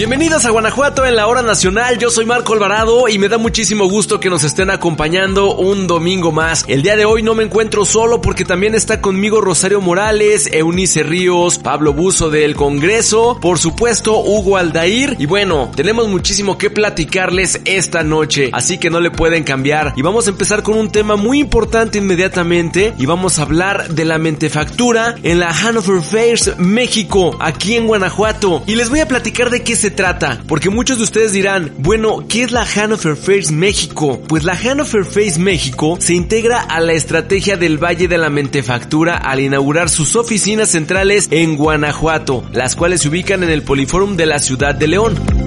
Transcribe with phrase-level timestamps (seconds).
[0.00, 3.86] Bienvenidos a Guanajuato en la hora nacional, yo soy Marco Alvarado y me da muchísimo
[3.86, 6.64] gusto que nos estén acompañando un domingo más.
[6.68, 11.02] El día de hoy no me encuentro solo porque también está conmigo Rosario Morales, Eunice
[11.02, 15.16] Ríos, Pablo Buzo del Congreso, por supuesto Hugo Aldair.
[15.18, 19.92] Y bueno, tenemos muchísimo que platicarles esta noche, así que no le pueden cambiar.
[19.96, 24.06] Y vamos a empezar con un tema muy importante inmediatamente y vamos a hablar de
[24.06, 28.62] la mentefactura en la Hanover Fairs México, aquí en Guanajuato.
[28.66, 30.42] Y les voy a platicar de qué se trata?
[30.46, 34.20] Porque muchos de ustedes dirán, bueno, ¿qué es la Hanover Face México?
[34.28, 39.16] Pues la Hanover Face México se integra a la estrategia del Valle de la Mentefactura
[39.16, 44.26] al inaugurar sus oficinas centrales en Guanajuato, las cuales se ubican en el Poliforum de
[44.26, 45.39] la ciudad de León.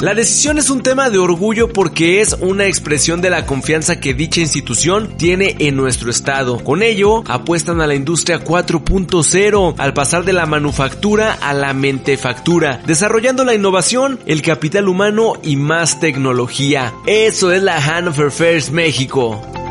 [0.00, 4.12] La decisión es un tema de orgullo porque es una expresión de la confianza que
[4.12, 6.62] dicha institución tiene en nuestro estado.
[6.62, 12.82] Con ello, apuestan a la industria 4.0 al pasar de la manufactura a la mentefactura,
[12.86, 16.92] desarrollando la innovación, el capital humano y más tecnología.
[17.06, 19.65] Eso es la Hanover Fairs México.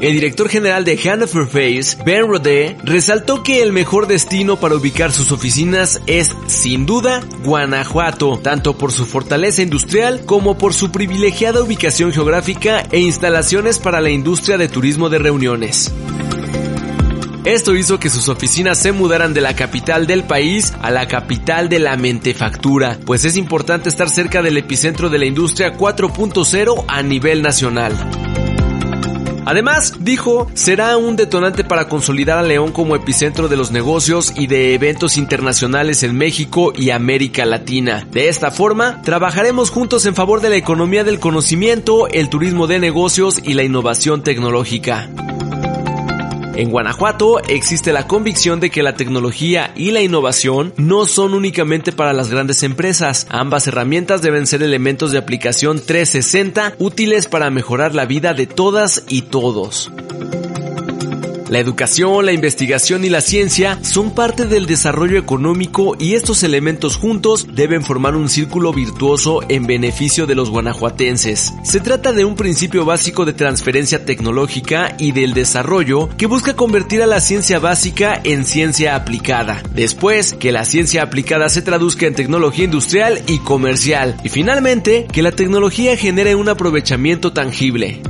[0.00, 5.12] El director general de Hanover Face, Ben Rode, resaltó que el mejor destino para ubicar
[5.12, 11.62] sus oficinas es, sin duda, Guanajuato, tanto por su fortaleza industrial como por su privilegiada
[11.62, 15.92] ubicación geográfica e instalaciones para la industria de turismo de reuniones.
[17.44, 21.68] Esto hizo que sus oficinas se mudaran de la capital del país a la capital
[21.68, 27.02] de la mentefactura, pues es importante estar cerca del epicentro de la industria 4.0 a
[27.02, 28.49] nivel nacional.
[29.44, 34.46] Además, dijo, será un detonante para consolidar a León como epicentro de los negocios y
[34.46, 38.06] de eventos internacionales en México y América Latina.
[38.10, 42.78] De esta forma, trabajaremos juntos en favor de la economía del conocimiento, el turismo de
[42.78, 45.08] negocios y la innovación tecnológica.
[46.60, 51.90] En Guanajuato existe la convicción de que la tecnología y la innovación no son únicamente
[51.90, 53.26] para las grandes empresas.
[53.30, 59.04] Ambas herramientas deben ser elementos de aplicación 360 útiles para mejorar la vida de todas
[59.08, 59.90] y todos.
[61.50, 66.94] La educación, la investigación y la ciencia son parte del desarrollo económico y estos elementos
[66.94, 71.52] juntos deben formar un círculo virtuoso en beneficio de los guanajuatenses.
[71.64, 77.02] Se trata de un principio básico de transferencia tecnológica y del desarrollo que busca convertir
[77.02, 79.60] a la ciencia básica en ciencia aplicada.
[79.74, 84.14] Después, que la ciencia aplicada se traduzca en tecnología industrial y comercial.
[84.22, 88.02] Y finalmente, que la tecnología genere un aprovechamiento tangible.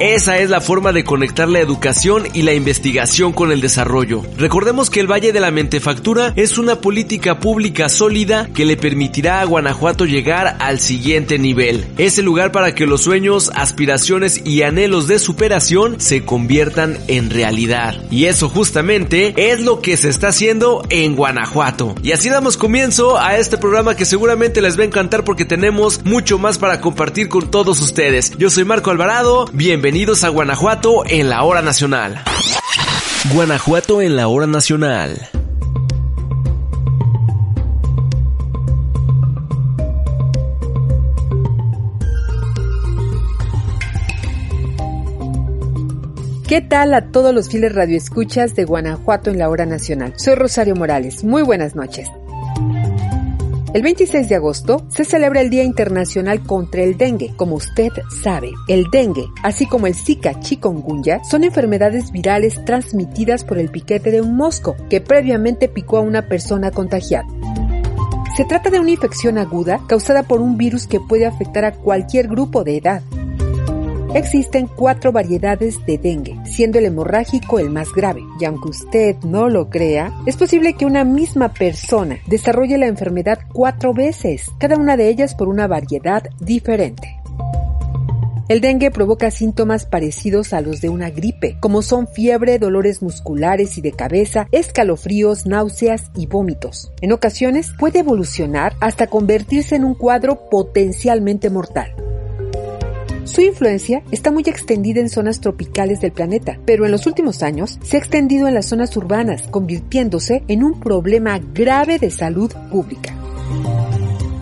[0.00, 4.22] Esa es la forma de conectar la educación y la investigación con el desarrollo.
[4.36, 9.40] Recordemos que el Valle de la Mentefactura es una política pública sólida que le permitirá
[9.40, 11.84] a Guanajuato llegar al siguiente nivel.
[11.98, 17.28] Es el lugar para que los sueños, aspiraciones y anhelos de superación se conviertan en
[17.28, 18.00] realidad.
[18.08, 21.96] Y eso justamente es lo que se está haciendo en Guanajuato.
[22.04, 26.04] Y así damos comienzo a este programa que seguramente les va a encantar porque tenemos
[26.04, 28.38] mucho más para compartir con todos ustedes.
[28.38, 32.22] Yo soy Marco Alvarado, bienvenido Bienvenidos a Guanajuato en la hora nacional.
[33.32, 35.18] Guanajuato en la hora nacional.
[46.46, 50.12] ¿Qué tal a todos los fieles radioescuchas de Guanajuato en la hora nacional?
[50.18, 51.24] Soy Rosario Morales.
[51.24, 52.10] Muy buenas noches.
[53.74, 57.34] El 26 de agosto se celebra el Día Internacional contra el Dengue.
[57.36, 57.90] Como usted
[58.22, 64.10] sabe, el dengue, así como el Zika chikungunya, son enfermedades virales transmitidas por el piquete
[64.10, 67.28] de un mosco que previamente picó a una persona contagiada.
[68.38, 72.28] Se trata de una infección aguda causada por un virus que puede afectar a cualquier
[72.28, 73.02] grupo de edad,
[74.14, 79.50] Existen cuatro variedades de dengue, siendo el hemorrágico el más grave, y aunque usted no
[79.50, 84.96] lo crea, es posible que una misma persona desarrolle la enfermedad cuatro veces, cada una
[84.96, 87.20] de ellas por una variedad diferente.
[88.48, 93.76] El dengue provoca síntomas parecidos a los de una gripe, como son fiebre, dolores musculares
[93.76, 96.90] y de cabeza, escalofríos, náuseas y vómitos.
[97.02, 101.94] En ocasiones puede evolucionar hasta convertirse en un cuadro potencialmente mortal.
[103.28, 107.78] Su influencia está muy extendida en zonas tropicales del planeta, pero en los últimos años
[107.82, 113.14] se ha extendido en las zonas urbanas, convirtiéndose en un problema grave de salud pública.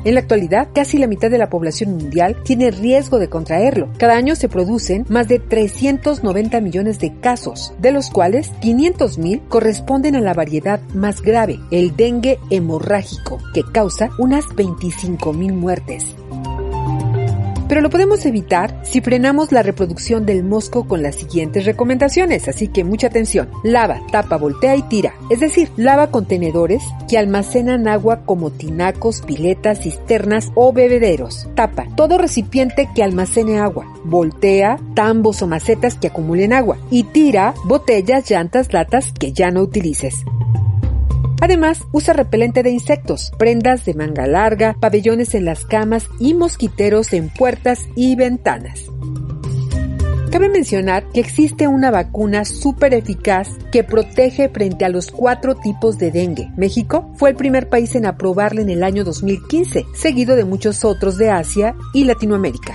[0.05, 3.89] En la actualidad, casi la mitad de la población mundial tiene riesgo de contraerlo.
[3.99, 9.43] Cada año se producen más de 390 millones de casos, de los cuales 500 mil
[9.49, 16.15] corresponden a la variedad más grave, el dengue hemorrágico, que causa unas 25 mil muertes.
[17.69, 22.69] Pero lo podemos evitar si frenamos la reproducción del mosco con las siguientes recomendaciones, así
[22.69, 23.49] que mucha atención.
[23.65, 25.15] Lava, tapa, voltea y tira.
[25.31, 31.49] Es decir, lava contenedores que almacenan agua como tinacos, piletas, cisternas o bebederos.
[31.55, 33.87] Tapa, todo recipiente que almacene agua.
[34.05, 36.79] Voltea, tambos o macetas que acumulen agua.
[36.91, 40.25] Y tira, botellas, llantas, latas que ya no utilices.
[41.41, 47.13] Además, usa repelente de insectos, prendas de manga larga, pabellones en las camas y mosquiteros
[47.13, 48.87] en puertas y ventanas.
[50.31, 55.99] Cabe mencionar que existe una vacuna súper eficaz que protege frente a los cuatro tipos
[55.99, 56.51] de dengue.
[56.57, 61.17] México fue el primer país en aprobarla en el año 2015, seguido de muchos otros
[61.17, 62.75] de Asia y Latinoamérica.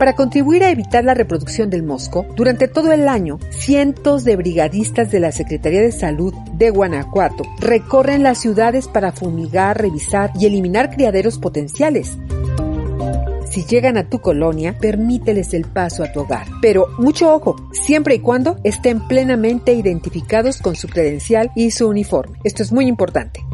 [0.00, 5.10] Para contribuir a evitar la reproducción del mosco, durante todo el año, cientos de brigadistas
[5.10, 10.88] de la Secretaría de Salud de Guanajuato recorren las ciudades para fumigar, revisar y eliminar
[10.88, 12.16] criaderos potenciales.
[13.50, 16.46] Si llegan a tu colonia, permíteles el paso a tu hogar.
[16.62, 22.38] Pero mucho ojo, siempre y cuando estén plenamente identificados con su credencial y su uniforme.
[22.42, 23.44] Esto es muy importante.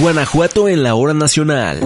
[0.00, 1.78] Guanajuato en la hora nacional.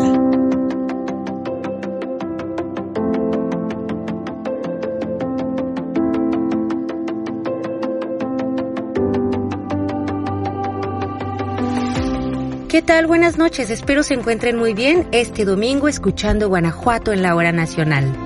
[12.68, 13.08] ¿Qué tal?
[13.08, 18.25] Buenas noches, espero se encuentren muy bien este domingo escuchando Guanajuato en la hora nacional.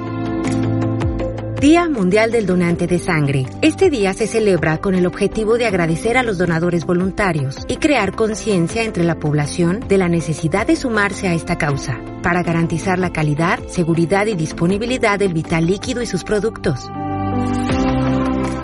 [1.60, 3.44] Día Mundial del Donante de Sangre.
[3.60, 8.16] Este día se celebra con el objetivo de agradecer a los donadores voluntarios y crear
[8.16, 13.12] conciencia entre la población de la necesidad de sumarse a esta causa para garantizar la
[13.12, 16.88] calidad, seguridad y disponibilidad del vital líquido y sus productos.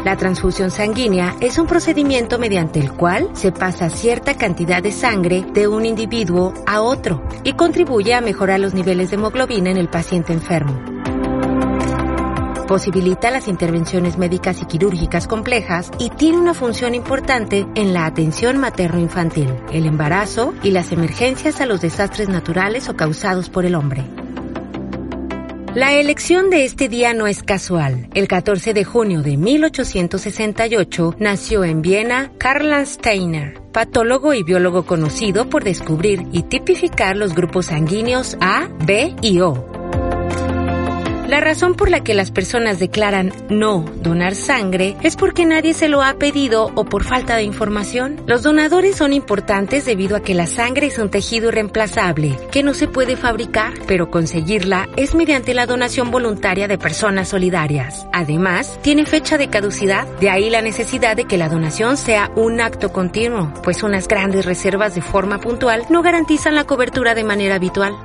[0.03, 5.45] La transfusión sanguínea es un procedimiento mediante el cual se pasa cierta cantidad de sangre
[5.53, 9.91] de un individuo a otro y contribuye a mejorar los niveles de hemoglobina en el
[9.91, 10.96] paciente enfermo.
[12.67, 18.59] Posibilita las intervenciones médicas y quirúrgicas complejas y tiene una función importante en la atención
[18.59, 24.05] materno-infantil, el embarazo y las emergencias a los desastres naturales o causados por el hombre.
[25.77, 28.09] La elección de este día no es casual.
[28.15, 35.51] El 14 de junio de 1868 nació en Viena Karl Steiner, patólogo y biólogo conocido
[35.51, 39.76] por descubrir y tipificar los grupos sanguíneos A, B y O
[41.27, 45.89] la razón por la que las personas declaran no donar sangre es porque nadie se
[45.89, 48.21] lo ha pedido o por falta de información.
[48.27, 52.75] Los donadores son importantes debido a que la sangre es un tejido irreemplazable que no
[52.75, 58.07] se puede fabricar, pero conseguirla es mediante la donación voluntaria de personas solidarias.
[58.13, 62.61] Además, tiene fecha de caducidad, de ahí la necesidad de que la donación sea un
[62.61, 67.57] acto continuo, pues unas grandes reservas de forma puntual no garantizan la cobertura de manera
[67.57, 67.97] habitual.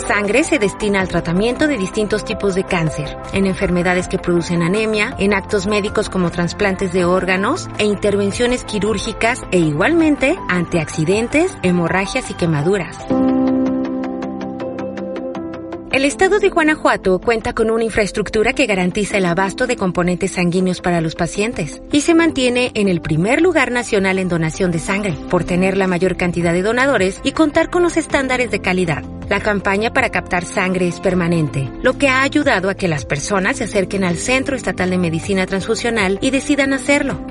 [0.00, 5.14] Sangre se destina al tratamiento de distintos tipos de cáncer, en enfermedades que producen anemia,
[5.18, 12.30] en actos médicos como trasplantes de órganos e intervenciones quirúrgicas e igualmente ante accidentes, hemorragias
[12.30, 12.96] y quemaduras.
[15.92, 20.80] El estado de Guanajuato cuenta con una infraestructura que garantiza el abasto de componentes sanguíneos
[20.80, 25.14] para los pacientes y se mantiene en el primer lugar nacional en donación de sangre
[25.28, 29.02] por tener la mayor cantidad de donadores y contar con los estándares de calidad.
[29.30, 33.58] La campaña para captar sangre es permanente, lo que ha ayudado a que las personas
[33.58, 37.24] se acerquen al Centro Estatal de Medicina Transfusional y decidan hacerlo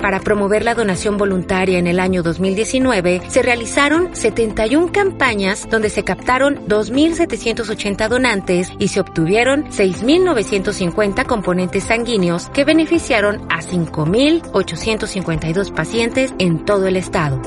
[0.00, 6.04] para promover la donación voluntaria en el año 2019, se realizaron 71 campañas donde se
[6.04, 16.66] captaron 2.780 donantes y se obtuvieron 6.950 componentes sanguíneos que beneficiaron a 5.852 pacientes en
[16.66, 17.40] todo el estado.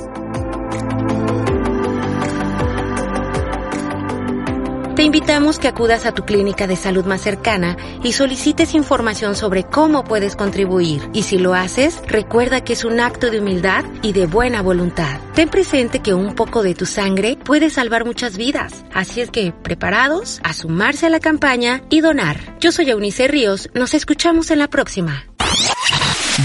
[5.07, 10.03] Invitamos que acudas a tu clínica de salud más cercana y solicites información sobre cómo
[10.03, 11.09] puedes contribuir.
[11.13, 15.19] Y si lo haces, recuerda que es un acto de humildad y de buena voluntad.
[15.33, 18.85] Ten presente que un poco de tu sangre puede salvar muchas vidas.
[18.93, 22.57] Así es que, preparados a sumarse a la campaña y donar.
[22.59, 25.25] Yo soy Eunice Ríos, nos escuchamos en la próxima.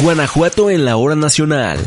[0.01, 1.79] Guanajuato en la hora nacional.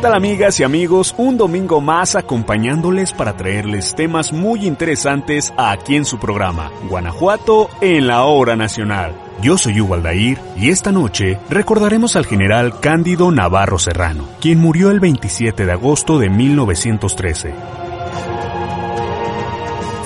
[0.00, 1.14] ¿Qué tal amigas y amigos?
[1.18, 8.06] Un domingo más acompañándoles para traerles temas muy interesantes aquí en su programa, Guanajuato en
[8.06, 9.12] la hora nacional.
[9.42, 14.90] Yo soy Hugo Aldair y esta noche recordaremos al general Cándido Navarro Serrano, quien murió
[14.90, 17.89] el 27 de agosto de 1913.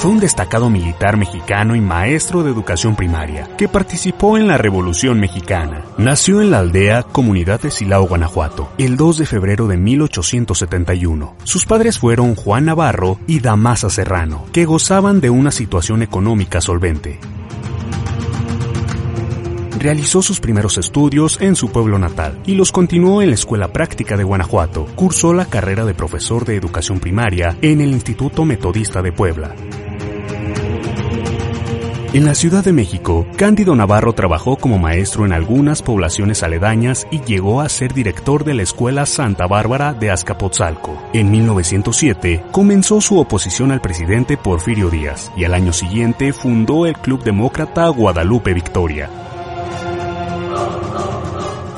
[0.04, 5.18] Fue un destacado militar mexicano y maestro de educación primaria, que participó en la Revolución
[5.18, 5.82] Mexicana.
[5.96, 11.37] Nació en la aldea Comunidad de Silao, Guanajuato, el 2 de febrero de 1871.
[11.44, 17.18] Sus padres fueron Juan Navarro y Damasa Serrano, que gozaban de una situación económica solvente
[19.84, 24.16] realizó sus primeros estudios en su pueblo natal y los continuó en la Escuela Práctica
[24.16, 24.87] de Guanajuato.
[24.94, 29.54] Cursó la carrera de profesor de educación primaria en el Instituto Metodista de Puebla.
[32.14, 37.21] En la Ciudad de México, Cándido Navarro trabajó como maestro en algunas poblaciones aledañas y
[37.23, 40.97] llegó a ser director de la Escuela Santa Bárbara de Azcapotzalco.
[41.12, 46.97] En 1907 comenzó su oposición al presidente Porfirio Díaz y al año siguiente fundó el
[46.97, 49.11] Club Demócrata Guadalupe Victoria.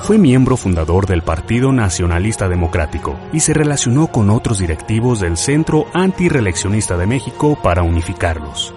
[0.03, 5.87] Fue miembro fundador del Partido Nacionalista Democrático y se relacionó con otros directivos del Centro
[5.95, 8.75] Antireeleccionista de México para unificarlos.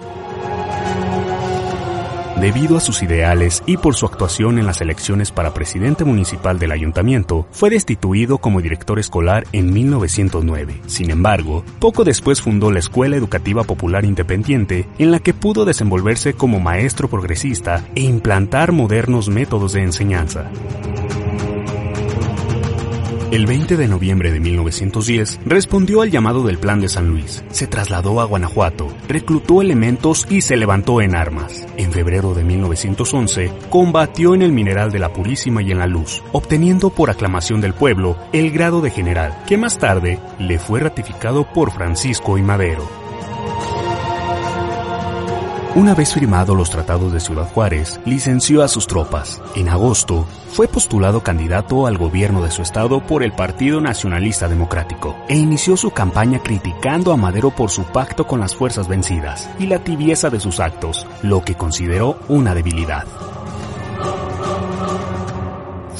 [2.40, 6.72] Debido a sus ideales y por su actuación en las elecciones para presidente municipal del
[6.72, 10.80] ayuntamiento, fue destituido como director escolar en 1909.
[10.86, 16.32] Sin embargo, poco después fundó la Escuela Educativa Popular Independiente, en la que pudo desenvolverse
[16.32, 20.50] como maestro progresista e implantar modernos métodos de enseñanza.
[23.30, 27.44] El 20 de noviembre de 1910 respondió al llamado del Plan de San Luis.
[27.52, 31.64] Se trasladó a Guanajuato, reclutó elementos y se levantó en armas.
[31.76, 36.24] En febrero de 1911 combatió en el Mineral de la Purísima y en la Luz,
[36.32, 41.46] obteniendo por aclamación del pueblo el grado de general, que más tarde le fue ratificado
[41.52, 43.10] por Francisco y Madero.
[45.76, 49.40] Una vez firmados los tratados de Ciudad Juárez, licenció a sus tropas.
[49.54, 55.14] En agosto, fue postulado candidato al gobierno de su estado por el Partido Nacionalista Democrático
[55.28, 59.66] e inició su campaña criticando a Madero por su pacto con las fuerzas vencidas y
[59.66, 63.04] la tibieza de sus actos, lo que consideró una debilidad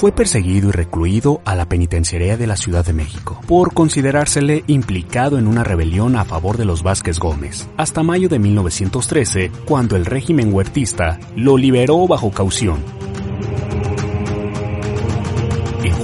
[0.00, 5.38] fue perseguido y recluido a la penitenciaría de la Ciudad de México por considerársele implicado
[5.38, 10.06] en una rebelión a favor de los Vázquez Gómez, hasta mayo de 1913, cuando el
[10.06, 12.82] régimen huertista lo liberó bajo caución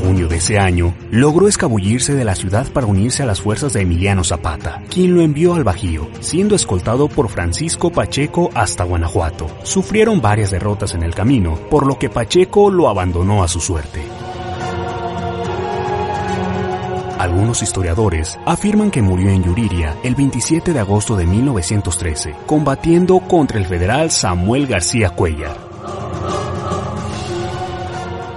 [0.07, 3.81] junio de ese año, logró escabullirse de la ciudad para unirse a las fuerzas de
[3.81, 9.49] Emiliano Zapata, quien lo envió al Bajío, siendo escoltado por Francisco Pacheco hasta Guanajuato.
[9.65, 14.01] Sufrieron varias derrotas en el camino, por lo que Pacheco lo abandonó a su suerte.
[17.19, 23.59] Algunos historiadores afirman que murió en Yuriria el 27 de agosto de 1913, combatiendo contra
[23.59, 25.66] el federal Samuel García Cuellar.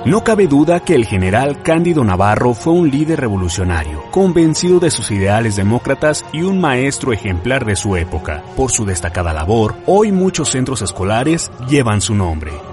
[0.05, 5.11] No cabe duda que el general Cándido Navarro fue un líder revolucionario, convencido de sus
[5.11, 8.41] ideales demócratas y un maestro ejemplar de su época.
[8.55, 12.68] Por su destacada labor, hoy muchos centros escolares llevan su nombre.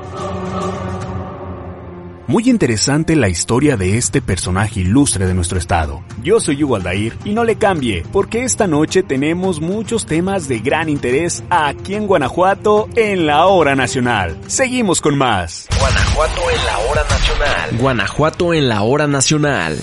[2.29, 6.03] Muy interesante la historia de este personaje ilustre de nuestro estado.
[6.25, 10.59] Yo soy Hugo Aldair y no le cambie, porque esta noche tenemos muchos temas de
[10.59, 14.37] gran interés aquí en Guanajuato en la hora nacional.
[14.49, 15.69] Seguimos con más.
[15.79, 17.79] Guanajuato en la hora nacional.
[17.79, 19.79] Guanajuato en la hora nacional.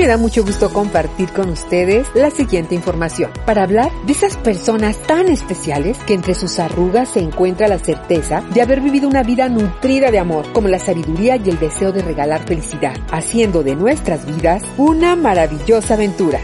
[0.00, 4.96] Me da mucho gusto compartir con ustedes la siguiente información para hablar de esas personas
[5.06, 9.50] tan especiales que entre sus arrugas se encuentra la certeza de haber vivido una vida
[9.50, 14.24] nutrida de amor, como la sabiduría y el deseo de regalar felicidad, haciendo de nuestras
[14.24, 16.40] vidas una maravillosa aventura.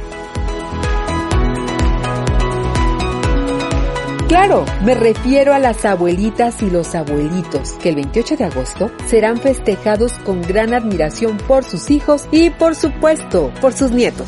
[4.28, 9.38] Claro, me refiero a las abuelitas y los abuelitos, que el 28 de agosto serán
[9.38, 14.26] festejados con gran admiración por sus hijos y por supuesto por sus nietos.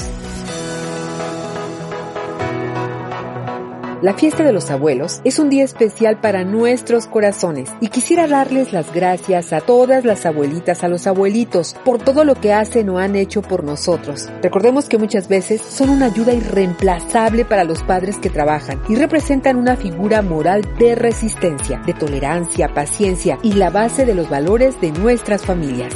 [4.00, 8.72] La fiesta de los abuelos es un día especial para nuestros corazones y quisiera darles
[8.72, 12.98] las gracias a todas las abuelitas, a los abuelitos, por todo lo que hacen o
[12.98, 14.28] han hecho por nosotros.
[14.40, 19.56] Recordemos que muchas veces son una ayuda irreemplazable para los padres que trabajan y representan
[19.56, 24.92] una figura moral de resistencia, de tolerancia, paciencia y la base de los valores de
[24.92, 25.92] nuestras familias.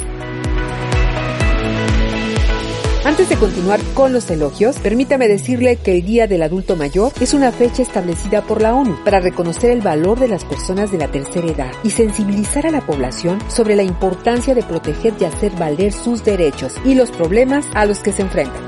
[3.05, 7.33] Antes de continuar con los elogios, permítame decirle que el Día del Adulto Mayor es
[7.33, 11.09] una fecha establecida por la ONU para reconocer el valor de las personas de la
[11.09, 15.91] tercera edad y sensibilizar a la población sobre la importancia de proteger y hacer valer
[15.91, 18.63] sus derechos y los problemas a los que se enfrentan.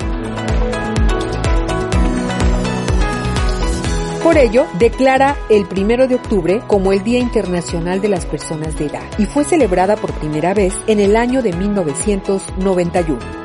[4.22, 8.88] Por ello, declara el primero de octubre como el Día Internacional de las Personas de
[8.88, 13.45] Edad y fue celebrada por primera vez en el año de 1991.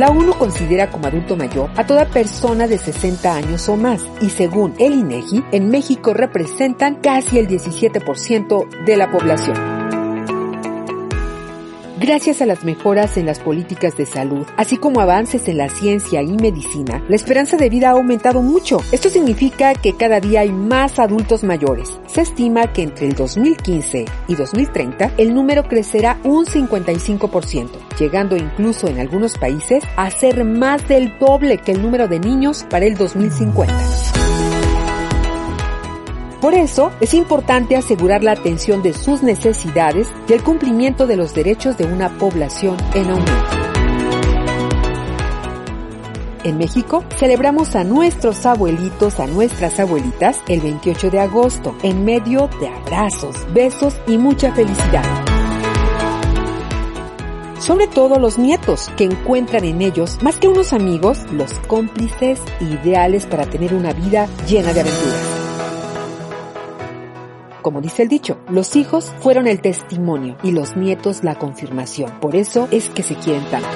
[0.00, 4.30] La ONU considera como adulto mayor a toda persona de 60 años o más y
[4.30, 9.79] según el INEGI, en México representan casi el 17% de la población.
[12.00, 16.22] Gracias a las mejoras en las políticas de salud, así como avances en la ciencia
[16.22, 18.78] y medicina, la esperanza de vida ha aumentado mucho.
[18.90, 22.00] Esto significa que cada día hay más adultos mayores.
[22.06, 28.88] Se estima que entre el 2015 y 2030 el número crecerá un 55%, llegando incluso
[28.88, 32.96] en algunos países a ser más del doble que el número de niños para el
[32.96, 34.19] 2050.
[36.40, 41.34] Por eso es importante asegurar la atención de sus necesidades y el cumplimiento de los
[41.34, 43.32] derechos de una población en aumento.
[46.42, 52.48] En México celebramos a nuestros abuelitos, a nuestras abuelitas, el 28 de agosto, en medio
[52.58, 55.04] de abrazos, besos y mucha felicidad.
[57.58, 63.26] Sobre todo los nietos, que encuentran en ellos, más que unos amigos, los cómplices ideales
[63.26, 65.39] para tener una vida llena de aventuras.
[67.62, 72.10] Como dice el dicho, los hijos fueron el testimonio y los nietos la confirmación.
[72.20, 73.68] Por eso es que se quieren tanto.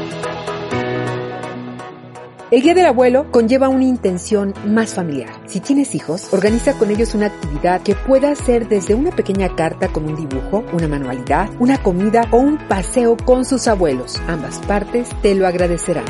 [2.50, 5.30] El Día del Abuelo conlleva una intención más familiar.
[5.46, 9.88] Si tienes hijos, organiza con ellos una actividad que pueda ser desde una pequeña carta
[9.88, 14.20] con un dibujo, una manualidad, una comida o un paseo con sus abuelos.
[14.28, 16.04] Ambas partes te lo agradecerán.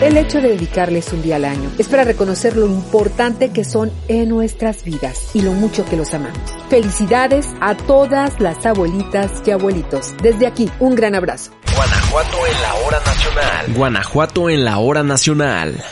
[0.00, 3.90] El hecho de dedicarles un día al año es para reconocer lo importante que son
[4.06, 6.38] en nuestras vidas y lo mucho que los amamos.
[6.70, 10.14] Felicidades a todas las abuelitas y abuelitos.
[10.22, 11.50] Desde aquí, un gran abrazo.
[11.74, 13.74] Guanajuato en la hora nacional.
[13.74, 15.84] Guanajuato en la hora nacional.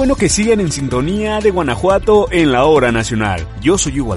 [0.00, 3.46] Bueno que sigan en sintonía de Guanajuato en la hora nacional.
[3.60, 4.16] Yo soy Hugo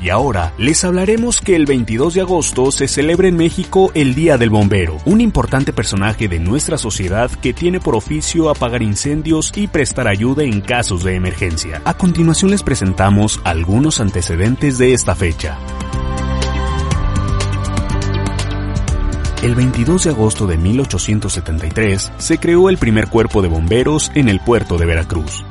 [0.00, 4.38] y ahora les hablaremos que el 22 de agosto se celebra en México el Día
[4.38, 9.66] del Bombero, un importante personaje de nuestra sociedad que tiene por oficio apagar incendios y
[9.66, 11.82] prestar ayuda en casos de emergencia.
[11.84, 15.58] A continuación les presentamos algunos antecedentes de esta fecha.
[19.44, 24.40] El 22 de agosto de 1873 se creó el primer cuerpo de bomberos en el
[24.40, 25.44] puerto de Veracruz.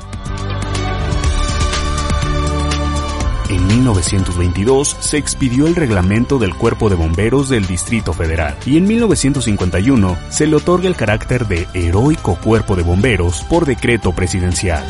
[3.52, 8.88] En 1922 se expidió el reglamento del Cuerpo de Bomberos del Distrito Federal y en
[8.88, 14.84] 1951 se le otorga el carácter de heroico Cuerpo de Bomberos por decreto presidencial.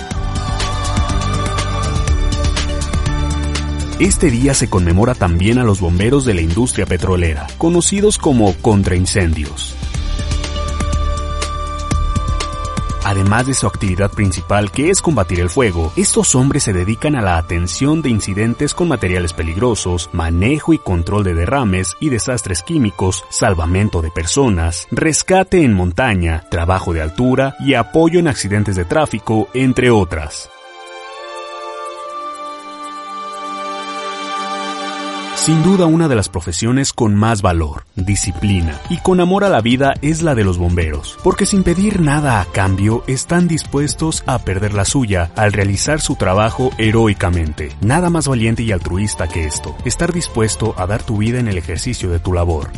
[3.99, 9.75] Este día se conmemora también a los bomberos de la industria petrolera, conocidos como contraincendios.
[13.05, 17.21] Además de su actividad principal que es combatir el fuego, estos hombres se dedican a
[17.21, 23.23] la atención de incidentes con materiales peligrosos, manejo y control de derrames y desastres químicos,
[23.29, 29.49] salvamento de personas, rescate en montaña, trabajo de altura y apoyo en accidentes de tráfico,
[29.53, 30.52] entre otras.
[35.43, 39.59] Sin duda una de las profesiones con más valor, disciplina y con amor a la
[39.59, 44.39] vida es la de los bomberos, porque sin pedir nada a cambio están dispuestos a
[44.39, 47.73] perder la suya al realizar su trabajo heroicamente.
[47.81, 51.57] Nada más valiente y altruista que esto, estar dispuesto a dar tu vida en el
[51.57, 52.69] ejercicio de tu labor.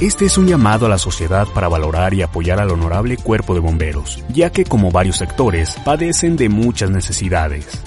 [0.00, 3.60] Este es un llamado a la sociedad para valorar y apoyar al honorable cuerpo de
[3.60, 7.84] bomberos, ya que como varios sectores padecen de muchas necesidades.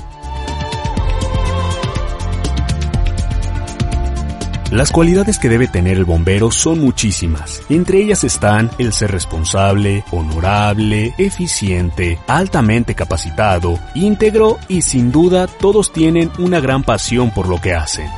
[4.71, 7.62] Las cualidades que debe tener el bombero son muchísimas.
[7.69, 15.93] Entre ellas están el ser responsable, honorable, eficiente, altamente capacitado, íntegro y sin duda todos
[15.93, 18.10] tienen una gran pasión por lo que hacen.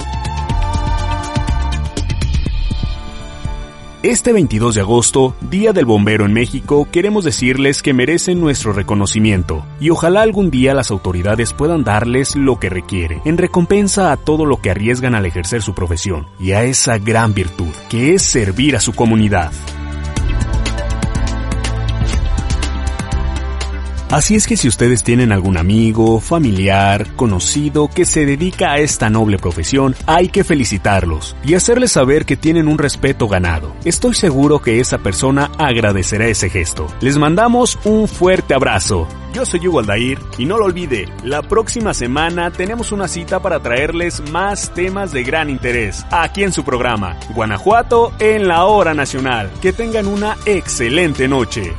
[4.02, 9.66] Este 22 de agosto, Día del Bombero en México, queremos decirles que merecen nuestro reconocimiento
[9.82, 14.46] y ojalá algún día las autoridades puedan darles lo que requiere, en recompensa a todo
[14.46, 18.78] lo que arriesgan al ejercer su profesión y a esa gran virtud, que es servir
[18.78, 19.52] a su comunidad.
[24.12, 29.08] Así es que si ustedes tienen algún amigo, familiar, conocido que se dedica a esta
[29.08, 33.76] noble profesión, hay que felicitarlos y hacerles saber que tienen un respeto ganado.
[33.86, 36.88] Estoy seguro que esa persona agradecerá ese gesto.
[37.02, 39.08] Les mandamos un fuerte abrazo.
[39.32, 43.60] Yo soy Hugo Aldair y no lo olvide, la próxima semana tenemos una cita para
[43.60, 49.52] traerles más temas de gran interés aquí en su programa, Guanajuato en la hora nacional.
[49.62, 51.76] Que tengan una excelente noche.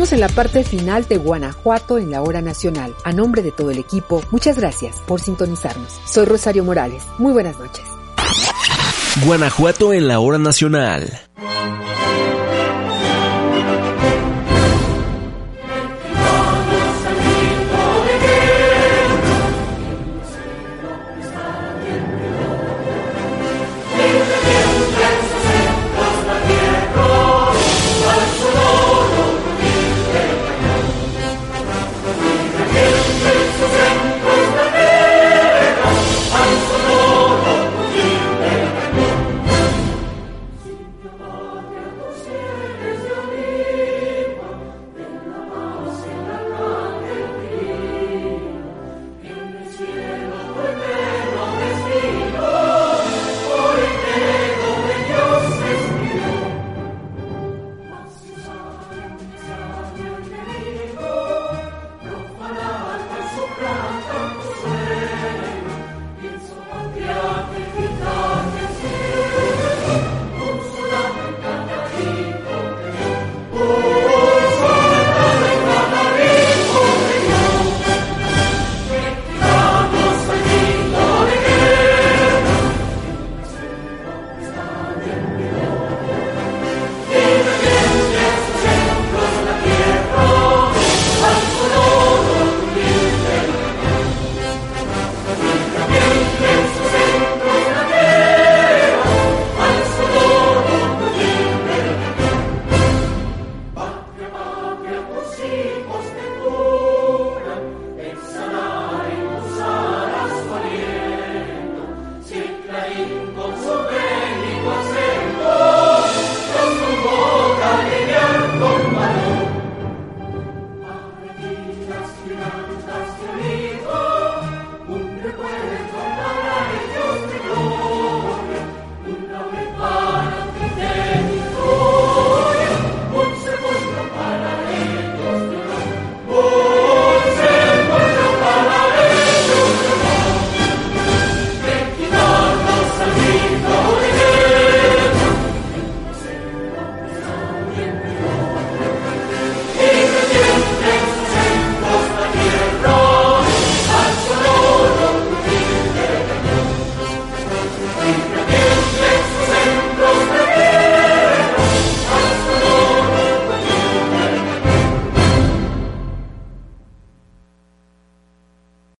[0.00, 2.94] En la parte final de Guanajuato en la hora nacional.
[3.04, 6.00] A nombre de todo el equipo, muchas gracias por sintonizarnos.
[6.06, 7.04] Soy Rosario Morales.
[7.18, 7.84] Muy buenas noches.
[9.26, 11.20] Guanajuato en la hora nacional.